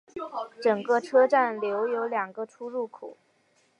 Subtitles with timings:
[0.59, 3.15] 整个车站留有两个出入口。